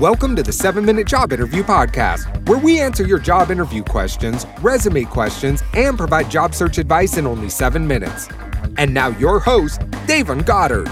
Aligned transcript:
Welcome 0.00 0.36
to 0.36 0.44
the 0.44 0.52
7 0.52 0.84
Minute 0.84 1.08
Job 1.08 1.32
Interview 1.32 1.64
Podcast, 1.64 2.48
where 2.48 2.60
we 2.60 2.78
answer 2.78 3.04
your 3.04 3.18
job 3.18 3.50
interview 3.50 3.82
questions, 3.82 4.46
resume 4.60 5.02
questions, 5.02 5.60
and 5.74 5.98
provide 5.98 6.30
job 6.30 6.54
search 6.54 6.78
advice 6.78 7.16
in 7.16 7.26
only 7.26 7.48
7 7.48 7.84
minutes. 7.84 8.28
And 8.76 8.94
now, 8.94 9.08
your 9.08 9.40
host, 9.40 9.80
Davon 10.06 10.42
Goddard. 10.42 10.86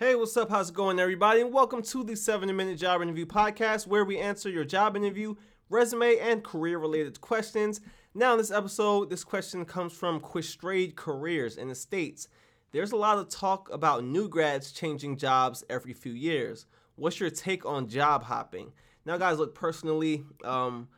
Hey, 0.00 0.16
what's 0.16 0.36
up? 0.36 0.50
How's 0.50 0.70
it 0.70 0.74
going, 0.74 0.98
everybody? 0.98 1.42
And 1.42 1.52
welcome 1.52 1.80
to 1.80 2.02
the 2.02 2.16
7 2.16 2.56
Minute 2.56 2.78
Job 2.78 3.00
Interview 3.00 3.26
Podcast, 3.26 3.86
where 3.86 4.04
we 4.04 4.18
answer 4.18 4.48
your 4.50 4.64
job 4.64 4.96
interview, 4.96 5.36
resume, 5.70 6.18
and 6.18 6.42
career 6.42 6.78
related 6.78 7.20
questions. 7.20 7.80
Now, 8.12 8.32
in 8.32 8.38
this 8.38 8.50
episode, 8.50 9.08
this 9.08 9.22
question 9.22 9.64
comes 9.64 9.92
from 9.92 10.18
Questrade 10.18 10.96
Careers 10.96 11.58
in 11.58 11.68
the 11.68 11.76
States. 11.76 12.26
There's 12.72 12.92
a 12.92 12.96
lot 12.96 13.18
of 13.18 13.28
talk 13.28 13.68
about 13.70 14.02
new 14.02 14.30
grads 14.30 14.72
changing 14.72 15.18
jobs 15.18 15.62
every 15.68 15.92
few 15.92 16.12
years. 16.12 16.64
What's 16.96 17.20
your 17.20 17.28
take 17.28 17.66
on 17.66 17.86
job 17.86 18.22
hopping? 18.22 18.72
Now, 19.04 19.18
guys, 19.18 19.38
look 19.38 19.54
personally, 19.54 20.24
um, 20.42 20.88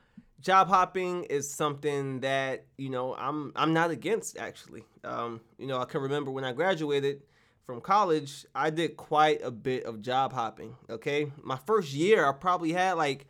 job 0.41 0.69
hopping 0.69 1.25
is 1.25 1.53
something 1.53 2.21
that 2.21 2.67
you 2.79 2.91
know 2.91 3.17
I'm 3.17 3.53
I'm 3.57 3.73
not 3.73 3.91
against 3.91 4.39
actually. 4.39 4.85
Um, 5.03 5.41
you 5.59 5.67
know, 5.67 5.81
I 5.81 5.85
can 5.85 6.01
remember 6.01 6.31
when 6.31 6.45
I 6.45 6.53
graduated 6.53 7.23
from 7.67 7.81
college, 7.81 8.47
I 8.55 8.71
did 8.71 8.97
quite 8.97 9.43
a 9.43 9.51
bit 9.51 9.85
of 9.85 10.01
job 10.01 10.33
hopping. 10.33 10.77
Okay, 10.89 11.33
my 11.43 11.57
first 11.67 11.93
year, 11.93 12.25
I 12.25 12.33
probably 12.33 12.73
had 12.73 12.93
like 12.93 13.27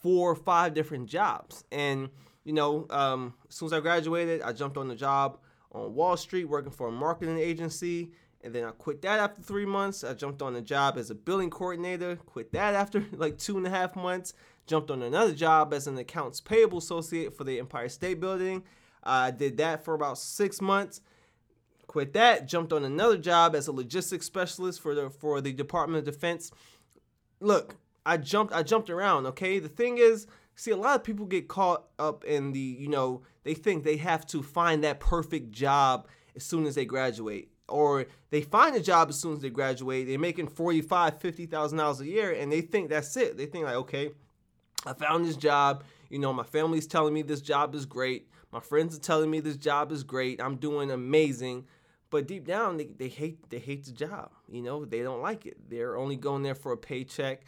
four 0.00 0.30
or 0.30 0.36
five 0.36 0.72
different 0.72 1.10
jobs, 1.10 1.64
and 1.70 2.08
you 2.44 2.54
know, 2.54 2.86
um, 2.88 3.34
as 3.46 3.56
soon 3.56 3.66
as 3.66 3.72
I 3.74 3.80
graduated, 3.80 4.40
I 4.40 4.52
jumped 4.52 4.78
on 4.78 4.88
the 4.88 4.94
job 4.94 5.38
on 5.74 5.94
Wall 5.94 6.16
Street 6.16 6.44
working 6.44 6.70
for 6.70 6.88
a 6.88 6.92
marketing 6.92 7.38
agency. 7.38 8.12
And 8.42 8.54
then 8.54 8.64
I 8.64 8.70
quit 8.70 9.02
that 9.02 9.18
after 9.18 9.42
three 9.42 9.66
months. 9.66 10.04
I 10.04 10.14
jumped 10.14 10.42
on 10.42 10.54
a 10.54 10.60
job 10.60 10.96
as 10.96 11.10
a 11.10 11.14
billing 11.14 11.50
coordinator, 11.50 12.16
quit 12.16 12.52
that 12.52 12.74
after 12.74 13.04
like 13.12 13.38
two 13.38 13.56
and 13.58 13.66
a 13.66 13.70
half 13.70 13.96
months. 13.96 14.34
Jumped 14.66 14.90
on 14.90 15.02
another 15.02 15.34
job 15.34 15.74
as 15.74 15.86
an 15.86 15.98
accounts 15.98 16.40
payable 16.40 16.78
associate 16.78 17.36
for 17.36 17.44
the 17.44 17.58
Empire 17.58 17.88
State 17.88 18.20
Building. 18.20 18.62
I 19.02 19.30
did 19.30 19.58
that 19.58 19.84
for 19.84 19.92
about 19.92 20.16
six 20.16 20.62
months. 20.62 21.02
Quit 21.86 22.14
that. 22.14 22.46
Jumped 22.48 22.72
on 22.72 22.84
another 22.84 23.18
job 23.18 23.54
as 23.54 23.68
a 23.68 23.72
logistics 23.72 24.24
specialist 24.24 24.80
for 24.80 24.94
the 24.94 25.10
for 25.10 25.42
the 25.42 25.52
Department 25.52 26.06
of 26.06 26.14
Defense. 26.14 26.50
Look, 27.40 27.76
I 28.06 28.16
jumped 28.16 28.54
I 28.54 28.62
jumped 28.62 28.88
around. 28.88 29.26
Okay, 29.26 29.58
the 29.58 29.68
thing 29.68 29.98
is, 29.98 30.26
see, 30.54 30.70
a 30.70 30.76
lot 30.76 30.96
of 30.96 31.04
people 31.04 31.26
get 31.26 31.48
caught 31.48 31.84
up 31.98 32.24
in 32.24 32.52
the 32.52 32.58
you 32.58 32.88
know 32.88 33.22
they 33.42 33.54
think 33.54 33.84
they 33.84 33.96
have 33.96 34.26
to 34.26 34.42
find 34.42 34.84
that 34.84 35.00
perfect 35.00 35.52
job 35.52 36.06
as 36.36 36.44
soon 36.44 36.66
as 36.66 36.74
they 36.74 36.84
graduate 36.84 37.50
or 37.68 38.06
they 38.30 38.42
find 38.42 38.76
a 38.76 38.80
job 38.80 39.08
as 39.08 39.18
soon 39.18 39.32
as 39.34 39.40
they 39.40 39.50
graduate 39.50 40.06
they're 40.06 40.18
making 40.18 40.46
45 40.46 41.20
50000 41.20 41.78
dollars 41.78 42.00
a 42.00 42.06
year 42.06 42.32
and 42.32 42.52
they 42.52 42.60
think 42.60 42.88
that's 42.88 43.16
it. 43.16 43.36
They 43.36 43.46
think 43.46 43.64
like 43.64 43.76
okay 43.76 44.10
i 44.86 44.92
found 44.92 45.24
this 45.24 45.36
job. 45.36 45.84
You 46.10 46.18
know 46.18 46.32
my 46.32 46.44
family's 46.44 46.86
telling 46.86 47.14
me 47.14 47.22
this 47.22 47.40
job 47.40 47.74
is 47.74 47.86
great. 47.86 48.28
My 48.52 48.60
friends 48.60 48.96
are 48.96 49.00
telling 49.00 49.30
me 49.30 49.40
this 49.40 49.56
job 49.56 49.90
is 49.90 50.04
great. 50.04 50.40
I'm 50.40 50.56
doing 50.56 50.90
amazing. 50.90 51.66
But 52.10 52.28
deep 52.28 52.46
down 52.46 52.76
they, 52.76 52.86
they 52.86 53.08
hate 53.08 53.50
they 53.50 53.58
hate 53.58 53.84
the 53.84 53.92
job 53.92 54.30
you 54.48 54.62
know? 54.62 54.84
They 54.84 55.02
don't 55.02 55.22
like 55.22 55.46
it. 55.46 55.68
They're 55.68 55.96
only 55.96 56.16
going 56.16 56.42
there 56.42 56.54
for 56.54 56.72
a 56.72 56.76
paycheck 56.76 57.44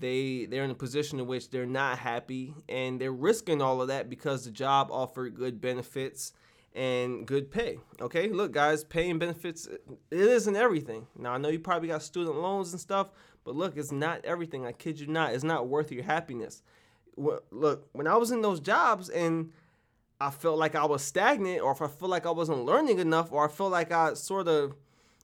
they 0.00 0.46
they're 0.46 0.64
in 0.64 0.70
a 0.70 0.74
position 0.74 1.20
in 1.20 1.26
which 1.26 1.50
they're 1.50 1.66
not 1.66 1.98
happy 1.98 2.54
and 2.68 3.00
they're 3.00 3.12
risking 3.12 3.60
all 3.62 3.80
of 3.80 3.88
that 3.88 4.08
because 4.08 4.44
the 4.44 4.50
job 4.50 4.88
offered 4.90 5.34
good 5.34 5.60
benefits 5.60 6.32
and 6.74 7.26
good 7.26 7.50
pay. 7.50 7.78
Okay, 8.00 8.28
look 8.28 8.52
guys, 8.52 8.84
pay 8.84 9.10
and 9.10 9.20
benefits 9.20 9.66
it 9.66 9.80
isn't 10.10 10.56
everything. 10.56 11.06
Now 11.16 11.32
I 11.32 11.38
know 11.38 11.48
you 11.48 11.58
probably 11.58 11.88
got 11.88 12.02
student 12.02 12.36
loans 12.36 12.72
and 12.72 12.80
stuff, 12.80 13.10
but 13.44 13.54
look, 13.54 13.76
it's 13.76 13.92
not 13.92 14.24
everything. 14.24 14.66
I 14.66 14.72
kid 14.72 15.00
you 15.00 15.06
not. 15.06 15.34
It's 15.34 15.44
not 15.44 15.68
worth 15.68 15.92
your 15.92 16.04
happiness. 16.04 16.62
Look, 17.16 17.88
when 17.92 18.06
I 18.06 18.16
was 18.16 18.30
in 18.30 18.40
those 18.40 18.60
jobs 18.60 19.10
and 19.10 19.52
I 20.20 20.30
felt 20.30 20.56
like 20.56 20.76
I 20.76 20.84
was 20.84 21.02
stagnant, 21.02 21.60
or 21.60 21.72
if 21.72 21.82
I 21.82 21.88
felt 21.88 22.10
like 22.10 22.26
I 22.26 22.30
wasn't 22.30 22.64
learning 22.64 23.00
enough, 23.00 23.32
or 23.32 23.44
I 23.44 23.48
felt 23.48 23.72
like 23.72 23.90
I 23.90 24.14
sort 24.14 24.46
of 24.46 24.76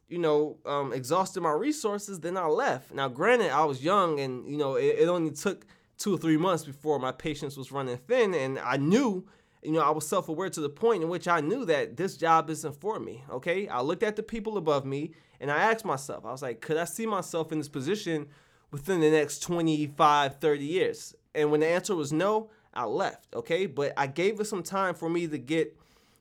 you 0.08 0.18
know, 0.18 0.56
um, 0.64 0.92
exhausted 0.92 1.42
my 1.42 1.52
resources, 1.52 2.20
then 2.20 2.36
I 2.36 2.46
left. 2.46 2.92
Now, 2.92 3.08
granted, 3.08 3.50
I 3.50 3.64
was 3.64 3.84
young 3.84 4.20
and, 4.20 4.48
you 4.48 4.56
know, 4.56 4.76
it, 4.76 4.96
it, 5.00 5.08
only 5.08 5.30
took 5.30 5.66
two 5.98 6.14
or 6.14 6.18
three 6.18 6.38
months 6.38 6.64
before 6.64 6.98
my 6.98 7.12
patience 7.12 7.56
was 7.56 7.70
running 7.70 7.98
thin. 7.98 8.32
And 8.34 8.58
I 8.58 8.78
knew, 8.78 9.26
you 9.62 9.72
know, 9.72 9.82
I 9.82 9.90
was 9.90 10.08
self 10.08 10.28
aware 10.28 10.48
to 10.48 10.60
the 10.60 10.68
point 10.70 11.02
in 11.02 11.10
which 11.10 11.28
I 11.28 11.40
knew 11.40 11.64
that 11.66 11.96
this 11.96 12.16
job 12.16 12.48
isn't 12.48 12.80
for 12.80 12.98
me. 12.98 13.22
Okay. 13.30 13.68
I 13.68 13.82
looked 13.82 14.02
at 14.02 14.16
the 14.16 14.22
people 14.22 14.56
above 14.56 14.86
me 14.86 15.12
and 15.40 15.50
I 15.50 15.58
asked 15.70 15.84
myself, 15.84 16.24
I 16.24 16.32
was 16.32 16.42
like, 16.42 16.62
could 16.62 16.78
I 16.78 16.84
see 16.84 17.06
myself 17.06 17.52
in 17.52 17.58
this 17.58 17.68
position 17.68 18.28
within 18.70 19.00
the 19.00 19.10
next 19.10 19.40
25, 19.40 20.38
30 20.38 20.64
years? 20.64 21.14
And 21.34 21.50
when 21.50 21.60
the 21.60 21.68
answer 21.68 21.94
was 21.94 22.12
no, 22.12 22.50
I 22.72 22.84
left. 22.84 23.34
Okay. 23.34 23.66
But 23.66 23.92
I 23.98 24.06
gave 24.06 24.40
it 24.40 24.46
some 24.46 24.62
time 24.62 24.94
for 24.94 25.10
me 25.10 25.26
to 25.26 25.38
get 25.38 25.77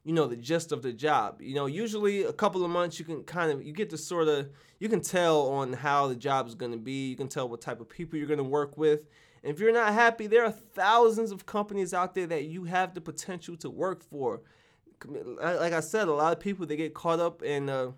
you 0.08 0.14
know 0.14 0.26
the 0.26 0.38
gist 0.38 0.72
of 0.72 0.82
the 0.82 0.94
job. 0.94 1.42
You 1.42 1.54
know 1.54 1.66
usually 1.66 2.24
a 2.24 2.32
couple 2.32 2.64
of 2.64 2.72
months 2.72 2.98
you 2.98 3.04
can 3.04 3.24
kind 3.24 3.52
of 3.52 3.62
you 3.62 3.74
get 3.74 3.90
to 3.90 3.98
sort 3.98 4.30
of 4.30 4.50
you 4.80 4.88
can 4.88 5.02
tell 5.02 5.50
on 5.50 5.74
how 5.74 6.08
the 6.08 6.16
job 6.16 6.48
is 6.48 6.56
going 6.56 6.72
to 6.72 6.78
be. 6.78 7.10
You 7.10 7.18
can 7.18 7.28
tell 7.28 7.50
what 7.50 7.60
type 7.60 7.82
of 7.82 7.90
people 7.90 8.18
you're 8.18 8.28
going 8.28 8.38
to 8.38 8.44
work 8.46 8.78
with. 8.78 9.02
And 9.44 9.54
if 9.54 9.60
you're 9.60 9.74
not 9.74 9.94
happy 9.94 10.26
there 10.28 10.46
are 10.46 10.52
thousands 10.52 11.34
of 11.34 11.46
companies 11.46 11.94
out 11.94 12.16
there 12.16 12.26
that 12.28 12.46
you 12.46 12.64
have 12.64 12.94
the 12.94 13.02
potential 13.02 13.58
to 13.58 13.70
work 13.70 14.02
for. 14.02 14.44
Like 15.06 15.74
i 15.74 15.82
said 15.82 16.08
a 16.08 16.14
lot 16.14 16.32
of 16.32 16.40
people 16.40 16.66
they 16.66 16.78
get 16.78 16.94
caught 16.94 17.20
up 17.20 17.44
in 17.44 17.68
a, 17.68 17.94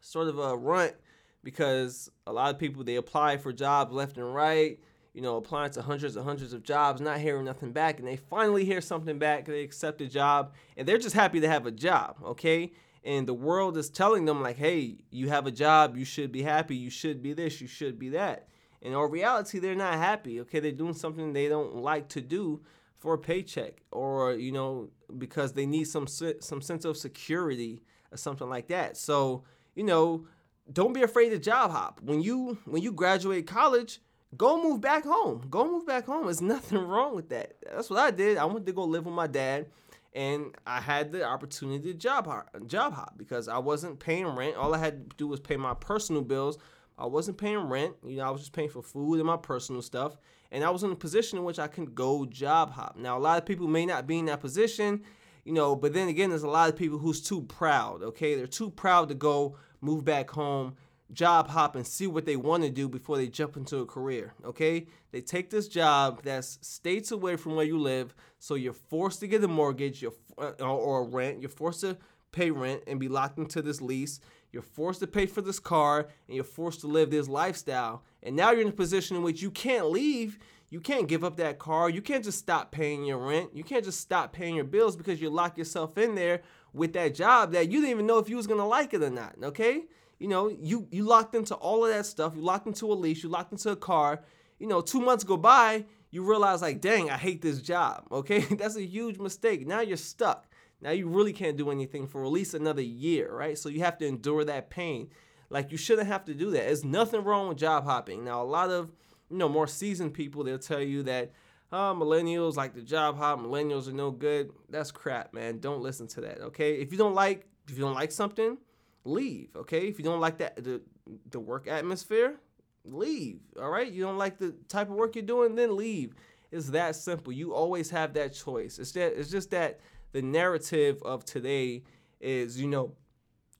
sort 0.00 0.28
of 0.28 0.38
a 0.38 0.56
runt 0.56 0.94
because 1.42 2.08
a 2.28 2.32
lot 2.32 2.54
of 2.54 2.60
people 2.60 2.84
they 2.84 2.94
apply 2.94 3.38
for 3.38 3.52
jobs 3.52 3.92
left 3.92 4.18
and 4.18 4.32
right 4.32 4.78
you 5.14 5.22
know, 5.22 5.36
applying 5.36 5.70
to 5.70 5.80
hundreds 5.80 6.16
and 6.16 6.24
hundreds 6.24 6.52
of 6.52 6.62
jobs, 6.62 7.00
not 7.00 7.20
hearing 7.20 7.44
nothing 7.44 7.72
back, 7.72 7.98
and 7.98 8.06
they 8.06 8.16
finally 8.16 8.64
hear 8.64 8.80
something 8.80 9.18
back, 9.18 9.46
they 9.46 9.62
accept 9.62 10.00
a 10.00 10.06
job, 10.06 10.52
and 10.76 10.86
they're 10.86 10.98
just 10.98 11.14
happy 11.14 11.40
to 11.40 11.48
have 11.48 11.66
a 11.66 11.70
job, 11.70 12.16
okay? 12.22 12.72
And 13.04 13.26
the 13.26 13.34
world 13.34 13.78
is 13.78 13.88
telling 13.88 14.24
them, 14.24 14.42
like, 14.42 14.56
hey, 14.56 14.98
you 15.10 15.28
have 15.28 15.46
a 15.46 15.52
job, 15.52 15.96
you 15.96 16.04
should 16.04 16.32
be 16.32 16.42
happy, 16.42 16.74
you 16.74 16.90
should 16.90 17.22
be 17.22 17.32
this, 17.32 17.60
you 17.60 17.68
should 17.68 17.98
be 17.98 18.10
that. 18.10 18.48
And 18.82 18.92
in 18.92 18.98
reality, 18.98 19.60
they're 19.60 19.74
not 19.74 19.94
happy, 19.94 20.40
okay? 20.40 20.60
They're 20.60 20.72
doing 20.72 20.94
something 20.94 21.32
they 21.32 21.48
don't 21.48 21.76
like 21.76 22.08
to 22.10 22.20
do 22.20 22.62
for 22.98 23.14
a 23.14 23.18
paycheck 23.18 23.82
or, 23.92 24.32
you 24.32 24.50
know, 24.50 24.90
because 25.16 25.52
they 25.52 25.64
need 25.64 25.84
some, 25.84 26.06
some 26.06 26.60
sense 26.60 26.84
of 26.84 26.96
security 26.96 27.82
or 28.10 28.16
something 28.16 28.48
like 28.48 28.68
that. 28.68 28.96
So, 28.96 29.44
you 29.74 29.84
know, 29.84 30.26
don't 30.72 30.92
be 30.92 31.02
afraid 31.02 31.30
to 31.30 31.38
job 31.38 31.70
hop. 31.70 32.00
When 32.02 32.22
you 32.22 32.58
when 32.64 32.82
you 32.82 32.92
graduate 32.92 33.46
college, 33.46 34.00
go 34.36 34.62
move 34.62 34.80
back 34.80 35.04
home. 35.04 35.46
Go 35.50 35.64
move 35.64 35.86
back 35.86 36.06
home. 36.06 36.24
There's 36.24 36.40
nothing 36.42 36.78
wrong 36.78 37.14
with 37.14 37.28
that. 37.30 37.54
That's 37.72 37.90
what 37.90 38.00
I 38.00 38.10
did. 38.10 38.38
I 38.38 38.44
went 38.44 38.66
to 38.66 38.72
go 38.72 38.84
live 38.84 39.06
with 39.06 39.14
my 39.14 39.26
dad, 39.26 39.66
and 40.14 40.54
I 40.66 40.80
had 40.80 41.12
the 41.12 41.24
opportunity 41.24 41.92
to 41.92 41.98
job 41.98 42.26
hop, 42.26 42.48
job 42.66 42.94
hop 42.94 43.14
because 43.16 43.48
I 43.48 43.58
wasn't 43.58 43.98
paying 43.98 44.26
rent. 44.26 44.56
All 44.56 44.74
I 44.74 44.78
had 44.78 45.10
to 45.10 45.16
do 45.16 45.26
was 45.26 45.40
pay 45.40 45.56
my 45.56 45.74
personal 45.74 46.22
bills. 46.22 46.58
I 46.96 47.06
wasn't 47.06 47.38
paying 47.38 47.58
rent. 47.58 47.94
You 48.06 48.18
know, 48.18 48.24
I 48.24 48.30
was 48.30 48.42
just 48.42 48.52
paying 48.52 48.68
for 48.68 48.82
food 48.82 49.18
and 49.18 49.26
my 49.26 49.36
personal 49.36 49.82
stuff. 49.82 50.16
And 50.52 50.62
I 50.62 50.70
was 50.70 50.84
in 50.84 50.92
a 50.92 50.96
position 50.96 51.38
in 51.38 51.44
which 51.44 51.58
I 51.58 51.66
can 51.66 51.86
go 51.86 52.24
job 52.26 52.70
hop. 52.70 52.96
Now, 52.96 53.18
a 53.18 53.20
lot 53.20 53.38
of 53.38 53.46
people 53.46 53.66
may 53.66 53.84
not 53.84 54.06
be 54.06 54.20
in 54.20 54.26
that 54.26 54.40
position, 54.40 55.02
you 55.44 55.52
know, 55.52 55.74
but 55.74 55.92
then 55.92 56.06
again, 56.06 56.30
there's 56.30 56.44
a 56.44 56.48
lot 56.48 56.68
of 56.68 56.76
people 56.76 56.98
who's 56.98 57.20
too 57.20 57.42
proud, 57.42 58.04
okay? 58.04 58.36
They're 58.36 58.46
too 58.46 58.70
proud 58.70 59.08
to 59.08 59.16
go 59.16 59.56
move 59.80 60.04
back 60.04 60.30
home 60.30 60.76
job 61.12 61.48
hop 61.48 61.76
and 61.76 61.86
see 61.86 62.06
what 62.06 62.26
they 62.26 62.36
want 62.36 62.62
to 62.62 62.70
do 62.70 62.88
before 62.88 63.16
they 63.16 63.28
jump 63.28 63.56
into 63.56 63.78
a 63.78 63.86
career. 63.86 64.34
Okay, 64.44 64.86
they 65.12 65.20
take 65.20 65.50
this 65.50 65.68
job 65.68 66.22
that's 66.22 66.58
states 66.62 67.12
away 67.12 67.36
from 67.36 67.54
where 67.54 67.66
you 67.66 67.78
live, 67.78 68.14
so 68.38 68.54
you're 68.54 68.72
forced 68.72 69.20
to 69.20 69.26
get 69.26 69.44
a 69.44 69.48
mortgage, 69.48 70.02
you're 70.02 70.14
uh, 70.38 70.52
or 70.60 71.04
rent. 71.04 71.40
You're 71.40 71.48
forced 71.48 71.80
to 71.82 71.96
pay 72.32 72.50
rent 72.50 72.82
and 72.86 72.98
be 72.98 73.08
locked 73.08 73.38
into 73.38 73.62
this 73.62 73.80
lease. 73.80 74.20
You're 74.52 74.62
forced 74.62 75.00
to 75.00 75.06
pay 75.06 75.26
for 75.26 75.40
this 75.40 75.58
car 75.58 76.08
and 76.28 76.34
you're 76.34 76.44
forced 76.44 76.80
to 76.82 76.86
live 76.86 77.10
this 77.10 77.28
lifestyle. 77.28 78.04
And 78.22 78.36
now 78.36 78.50
you're 78.50 78.62
in 78.62 78.68
a 78.68 78.72
position 78.72 79.16
in 79.16 79.22
which 79.22 79.42
you 79.42 79.50
can't 79.50 79.90
leave. 79.90 80.38
You 80.70 80.80
can't 80.80 81.08
give 81.08 81.24
up 81.24 81.36
that 81.36 81.58
car. 81.58 81.88
You 81.88 82.02
can't 82.02 82.24
just 82.24 82.38
stop 82.38 82.72
paying 82.72 83.04
your 83.04 83.18
rent. 83.18 83.50
You 83.54 83.64
can't 83.64 83.84
just 83.84 84.00
stop 84.00 84.32
paying 84.32 84.56
your 84.56 84.64
bills 84.64 84.96
because 84.96 85.20
you 85.20 85.30
lock 85.30 85.56
yourself 85.56 85.96
in 85.98 86.14
there 86.14 86.42
with 86.72 86.92
that 86.94 87.14
job 87.14 87.52
that 87.52 87.70
you 87.70 87.80
didn't 87.80 87.90
even 87.90 88.06
know 88.06 88.18
if 88.18 88.28
you 88.28 88.36
was 88.36 88.46
gonna 88.46 88.66
like 88.66 88.94
it 88.94 89.02
or 89.02 89.10
not. 89.10 89.34
Okay? 89.42 89.84
You 90.24 90.30
know, 90.30 90.48
you 90.48 90.88
you 90.90 91.04
locked 91.04 91.34
into 91.34 91.54
all 91.56 91.84
of 91.84 91.92
that 91.92 92.06
stuff. 92.06 92.32
You 92.34 92.40
locked 92.40 92.66
into 92.66 92.90
a 92.90 92.94
lease. 92.94 93.22
You 93.22 93.28
locked 93.28 93.52
into 93.52 93.68
a 93.68 93.76
car. 93.76 94.22
You 94.58 94.66
know, 94.66 94.80
two 94.80 95.02
months 95.02 95.22
go 95.22 95.36
by, 95.36 95.84
you 96.10 96.24
realize 96.24 96.62
like, 96.62 96.80
dang, 96.80 97.10
I 97.10 97.18
hate 97.18 97.42
this 97.42 97.60
job. 97.60 98.06
Okay, 98.10 98.38
that's 98.38 98.76
a 98.76 98.86
huge 98.86 99.18
mistake. 99.18 99.66
Now 99.66 99.82
you're 99.82 99.98
stuck. 99.98 100.46
Now 100.80 100.92
you 100.92 101.08
really 101.08 101.34
can't 101.34 101.58
do 101.58 101.70
anything 101.70 102.06
for 102.06 102.24
at 102.24 102.30
least 102.30 102.54
another 102.54 102.80
year, 102.80 103.30
right? 103.34 103.58
So 103.58 103.68
you 103.68 103.80
have 103.80 103.98
to 103.98 104.06
endure 104.06 104.44
that 104.46 104.70
pain. 104.70 105.10
Like 105.50 105.70
you 105.70 105.76
shouldn't 105.76 106.08
have 106.08 106.24
to 106.24 106.32
do 106.32 106.52
that. 106.52 106.64
There's 106.64 106.86
nothing 106.86 107.22
wrong 107.22 107.48
with 107.48 107.58
job 107.58 107.84
hopping. 107.84 108.24
Now 108.24 108.42
a 108.42 108.44
lot 108.44 108.70
of 108.70 108.92
you 109.28 109.36
know 109.36 109.50
more 109.50 109.66
seasoned 109.66 110.14
people 110.14 110.42
they'll 110.42 110.58
tell 110.58 110.80
you 110.80 111.02
that 111.02 111.32
oh, 111.70 111.94
millennials 111.94 112.56
like 112.56 112.72
the 112.72 112.80
job 112.80 113.18
hop. 113.18 113.40
Millennials 113.40 113.88
are 113.88 113.92
no 113.92 114.10
good. 114.10 114.52
That's 114.70 114.90
crap, 114.90 115.34
man. 115.34 115.58
Don't 115.58 115.82
listen 115.82 116.06
to 116.06 116.22
that. 116.22 116.40
Okay, 116.40 116.76
if 116.76 116.92
you 116.92 116.96
don't 116.96 117.14
like 117.14 117.46
if 117.68 117.76
you 117.76 117.84
don't 117.84 117.92
like 117.92 118.10
something 118.10 118.56
leave. 119.04 119.48
Okay, 119.56 119.88
if 119.88 119.98
you 119.98 120.04
don't 120.04 120.20
like 120.20 120.38
that 120.38 120.56
the 120.62 120.82
the 121.30 121.40
work 121.40 121.66
atmosphere, 121.66 122.36
leave. 122.84 123.40
All 123.60 123.70
right, 123.70 123.90
you 123.90 124.02
don't 124.02 124.18
like 124.18 124.38
the 124.38 124.54
type 124.68 124.88
of 124.88 124.94
work 124.94 125.14
you're 125.14 125.24
doing, 125.24 125.54
then 125.54 125.76
leave. 125.76 126.14
It's 126.50 126.68
that 126.70 126.96
simple. 126.96 127.32
You 127.32 127.54
always 127.54 127.90
have 127.90 128.14
that 128.14 128.32
choice. 128.32 128.78
It's 128.78 128.92
that 128.92 129.18
it's 129.18 129.30
just 129.30 129.50
that 129.50 129.80
the 130.12 130.22
narrative 130.22 131.02
of 131.02 131.24
today 131.24 131.82
is 132.20 132.60
you 132.60 132.68
know 132.68 132.92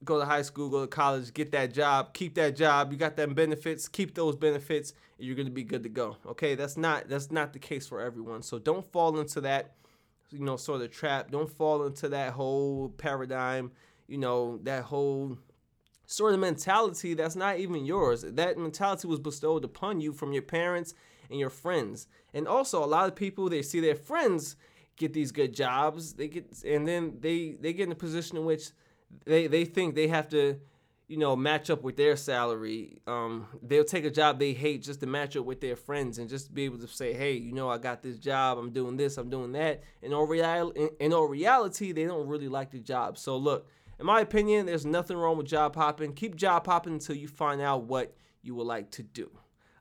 go 0.05 0.19
to 0.19 0.25
high 0.25 0.43
school, 0.43 0.69
go 0.69 0.83
to 0.83 0.87
college, 0.87 1.33
get 1.33 1.51
that 1.53 1.73
job, 1.73 2.13
keep 2.15 2.35
that 2.35 2.57
job. 2.57 2.93
You 2.93 2.99
got 2.99 3.17
them 3.17 3.35
benefits, 3.35 3.89
keep 3.89 4.15
those 4.15 4.37
benefits, 4.37 4.93
and 5.19 5.27
you're 5.27 5.37
gonna 5.37 5.51
be 5.51 5.65
good 5.65 5.83
to 5.83 5.89
go. 5.89 6.17
Okay, 6.27 6.55
that's 6.55 6.77
not 6.77 7.09
that's 7.09 7.31
not 7.31 7.53
the 7.53 7.59
case 7.59 7.87
for 7.87 8.01
everyone. 8.01 8.43
So 8.43 8.59
don't 8.59 8.85
fall 8.93 9.19
into 9.19 9.41
that, 9.43 9.75
you 10.31 10.41
know, 10.41 10.57
sort 10.57 10.83
of 10.83 10.91
trap. 10.91 11.31
Don't 11.31 11.51
fall 11.51 11.85
into 11.87 12.09
that 12.11 12.33
whole 12.33 12.91
paradigm, 12.91 13.73
you 14.09 14.19
know, 14.19 14.59
that 14.63 14.85
whole 14.85 15.39
sort 16.07 16.35
of 16.35 16.41
mentality 16.41 17.15
that's 17.15 17.37
not 17.37 17.59
even 17.59 17.85
yours. 17.85 18.23
That 18.23 18.59
mentality 18.59 19.09
was 19.09 19.21
bestowed 19.21 19.65
upon 19.65 20.01
you 20.01 20.13
from 20.13 20.33
your 20.33 20.43
parents 20.43 20.95
and 21.31 21.39
your 21.39 21.51
friends. 21.51 22.07
And 22.33 22.47
also 22.47 22.85
a 22.85 22.87
lot 22.87 23.09
of 23.09 23.15
people 23.15 23.49
they 23.49 23.63
see 23.63 23.81
their 23.81 23.95
friends 23.95 24.57
get 24.97 25.13
these 25.13 25.33
good 25.33 25.55
jobs, 25.55 26.15
they 26.15 26.29
get 26.29 26.63
and 26.65 26.87
then 26.87 27.19
they 27.21 27.57
they 27.61 27.73
get 27.73 27.87
in 27.87 27.93
a 27.93 27.97
position 27.97 28.37
in 28.37 28.45
which 28.45 28.71
they 29.25 29.47
they 29.47 29.65
think 29.65 29.95
they 29.95 30.09
have 30.09 30.29
to 30.29 30.61
you 31.09 31.17
know 31.17 31.35
match 31.35 31.71
up 31.71 31.83
with 31.83 31.97
their 31.97 32.17
salary. 32.17 33.01
Um, 33.07 33.47
they'll 33.63 33.85
take 33.85 34.05
a 34.05 34.11
job 34.11 34.39
they 34.39 34.53
hate 34.53 34.83
just 34.83 35.01
to 35.01 35.07
match 35.07 35.37
up 35.37 35.45
with 35.45 35.61
their 35.61 35.77
friends 35.77 36.19
and 36.19 36.29
just 36.29 36.55
be 36.55 36.65
able 36.65 36.79
to 36.79 36.89
say 36.89 37.13
hey 37.13 37.33
you 37.33 37.53
know 37.53 37.69
i 37.69 37.79
got 37.79 38.03
this 38.03 38.19
job. 38.19 38.59
I'm 38.59 38.71
doing 38.71 38.97
this. 38.97 39.17
I'm 39.19 39.31
doing 39.31 39.53
that. 39.53 39.83
In 40.03 40.13
all 40.13 40.27
reality 40.27 40.81
in, 40.81 40.91
in 41.01 41.13
all 41.13 41.27
reality 41.27 41.93
they 41.93 42.05
don't 42.05 42.29
really 42.29 42.49
like 42.49 42.71
the 42.71 42.81
job. 42.81 43.19
So 43.19 43.37
look 43.37 43.67
in 44.05 44.07
my 44.07 44.21
opinion 44.21 44.67
there's 44.67 44.85
nothing 44.85 45.17
wrong 45.17 45.39
with 45.39 45.47
job 45.47 45.75
hopping 45.75 46.13
keep 46.13 46.37
job 46.37 46.67
hopping 46.67 46.93
until 46.93 47.17
you 47.17 47.27
find 47.27 47.63
out 47.63 47.85
what 47.85 48.15
you 48.43 48.55
would 48.55 48.67
like 48.67 48.91
to 48.91 49.03
do 49.03 49.31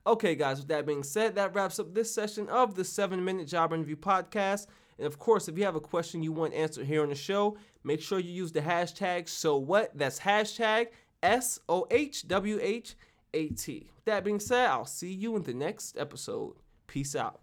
okay 0.06 0.34
guys 0.34 0.56
with 0.56 0.68
that 0.68 0.86
being 0.86 1.02
said 1.02 1.34
that 1.34 1.54
wraps 1.54 1.78
up 1.78 1.92
this 1.92 2.14
session 2.14 2.48
of 2.48 2.74
the 2.74 2.84
seven 2.84 3.22
minute 3.22 3.46
job 3.46 3.70
interview 3.70 3.96
podcast 3.96 4.66
and 4.98 5.06
of 5.06 5.18
course, 5.18 5.48
if 5.48 5.58
you 5.58 5.64
have 5.64 5.74
a 5.74 5.80
question 5.80 6.22
you 6.22 6.32
want 6.32 6.54
answered 6.54 6.86
here 6.86 7.02
on 7.02 7.08
the 7.08 7.14
show, 7.14 7.56
make 7.82 8.00
sure 8.00 8.18
you 8.18 8.32
use 8.32 8.52
the 8.52 8.60
hashtag 8.60 9.28
so 9.28 9.56
what. 9.56 9.90
That's 9.96 10.20
hashtag 10.20 10.88
S 11.22 11.58
O 11.68 11.86
H 11.90 12.28
W 12.28 12.58
H 12.60 12.94
A 13.32 13.48
T. 13.48 13.90
With 13.94 14.04
that 14.04 14.24
being 14.24 14.40
said, 14.40 14.68
I'll 14.68 14.86
see 14.86 15.12
you 15.12 15.36
in 15.36 15.42
the 15.42 15.54
next 15.54 15.98
episode. 15.98 16.54
Peace 16.86 17.16
out. 17.16 17.40